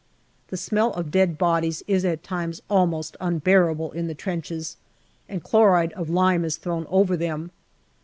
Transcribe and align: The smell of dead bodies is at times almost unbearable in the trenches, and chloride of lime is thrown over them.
The 0.47 0.57
smell 0.57 0.93
of 0.93 1.11
dead 1.11 1.37
bodies 1.37 1.83
is 1.85 2.03
at 2.05 2.23
times 2.23 2.63
almost 2.71 3.15
unbearable 3.21 3.91
in 3.91 4.07
the 4.07 4.15
trenches, 4.15 4.77
and 5.29 5.43
chloride 5.43 5.93
of 5.93 6.09
lime 6.09 6.43
is 6.43 6.57
thrown 6.57 6.87
over 6.89 7.15
them. 7.15 7.51